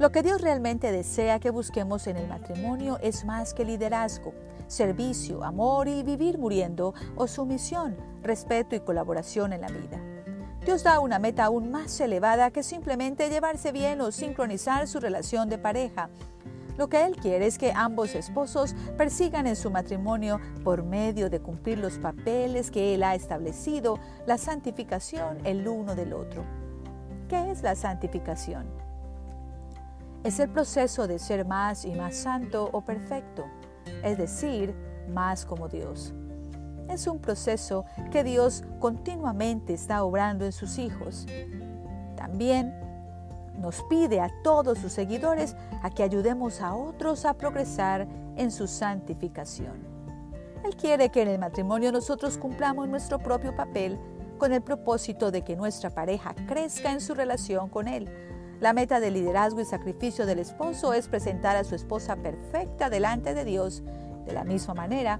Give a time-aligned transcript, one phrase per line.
[0.00, 4.32] Lo que Dios realmente desea que busquemos en el matrimonio es más que liderazgo,
[4.66, 10.00] servicio, amor y vivir muriendo o sumisión, respeto y colaboración en la vida.
[10.64, 15.50] Dios da una meta aún más elevada que simplemente llevarse bien o sincronizar su relación
[15.50, 16.08] de pareja.
[16.78, 21.40] Lo que Él quiere es que ambos esposos persigan en su matrimonio por medio de
[21.40, 26.42] cumplir los papeles que Él ha establecido, la santificación el uno del otro.
[27.28, 28.89] ¿Qué es la santificación?
[30.24, 33.46] Es el proceso de ser más y más santo o perfecto,
[34.02, 34.74] es decir,
[35.08, 36.12] más como Dios.
[36.88, 41.26] Es un proceso que Dios continuamente está obrando en sus hijos.
[42.16, 42.74] También
[43.58, 48.66] nos pide a todos sus seguidores a que ayudemos a otros a progresar en su
[48.66, 49.88] santificación.
[50.64, 53.98] Él quiere que en el matrimonio nosotros cumplamos nuestro propio papel
[54.38, 58.08] con el propósito de que nuestra pareja crezca en su relación con Él,
[58.60, 63.32] la meta del liderazgo y sacrificio del esposo es presentar a su esposa perfecta delante
[63.32, 63.82] de Dios.
[64.26, 65.18] De la misma manera,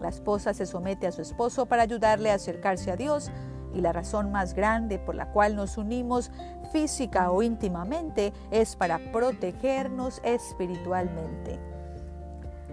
[0.00, 3.30] la esposa se somete a su esposo para ayudarle a acercarse a Dios
[3.72, 6.32] y la razón más grande por la cual nos unimos
[6.72, 11.60] física o íntimamente es para protegernos espiritualmente.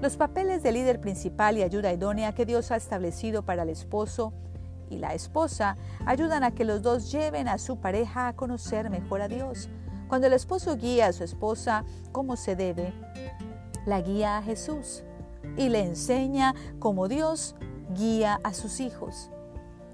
[0.02, 4.34] Los papeles de líder principal y ayuda idónea que Dios ha establecido para el esposo
[4.90, 9.22] y la esposa ayudan a que los dos lleven a su pareja a conocer mejor
[9.22, 9.70] a Dios
[10.08, 12.94] cuando el esposo guía a su esposa como se debe,
[13.86, 15.03] la guía a Jesús
[15.55, 17.55] y le enseña cómo Dios
[17.95, 19.31] guía a sus hijos.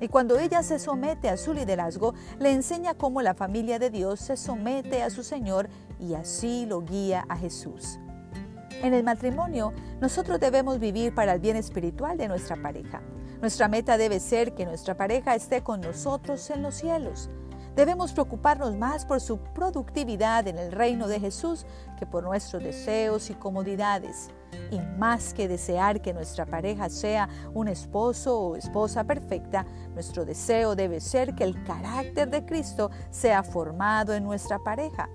[0.01, 4.19] Y cuando ella se somete a su liderazgo, le enseña cómo la familia de Dios
[4.19, 5.69] se somete a su Señor
[5.99, 7.99] y así lo guía a Jesús.
[8.81, 13.01] En el matrimonio, nosotros debemos vivir para el bien espiritual de nuestra pareja.
[13.39, 17.29] Nuestra meta debe ser que nuestra pareja esté con nosotros en los cielos.
[17.75, 21.65] Debemos preocuparnos más por su productividad en el reino de Jesús
[21.97, 24.29] que por nuestros deseos y comodidades.
[24.69, 29.65] Y más que desear que nuestra pareja sea un esposo o esposa perfecta,
[29.95, 35.09] nuestro deseo debe ser que el carácter de Cristo sea formado en nuestra pareja.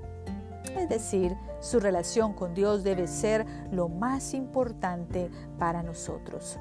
[0.77, 6.59] Es decir, su relación con Dios debe ser lo más importante para nosotros.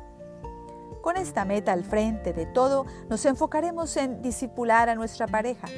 [1.08, 5.70] Con esta meta al frente de todo, nos enfocaremos en disipular a nuestra pareja,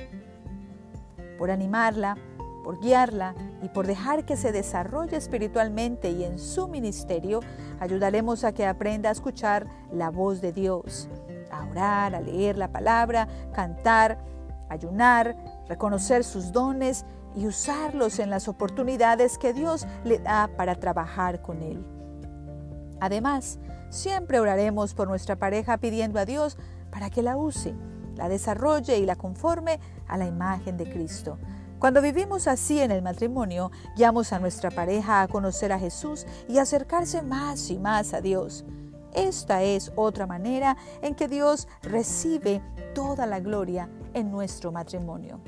[1.38, 2.18] por animarla,
[2.64, 7.42] por guiarla y por dejar que se desarrolle espiritualmente y en su ministerio,
[7.80, 11.08] ayudaremos a que aprenda a escuchar la voz de Dios,
[11.52, 14.18] a orar, a leer la palabra, cantar,
[14.68, 15.36] ayunar,
[15.68, 21.62] reconocer sus dones y usarlos en las oportunidades que Dios le da para trabajar con
[21.62, 21.86] Él.
[23.00, 26.58] Además, Siempre oraremos por nuestra pareja pidiendo a Dios
[26.92, 27.74] para que la use,
[28.16, 31.38] la desarrolle y la conforme a la imagen de Cristo.
[31.80, 36.58] Cuando vivimos así en el matrimonio, guiamos a nuestra pareja a conocer a Jesús y
[36.58, 38.66] acercarse más y más a Dios.
[39.14, 42.62] Esta es otra manera en que Dios recibe
[42.94, 45.40] toda la gloria en nuestro matrimonio.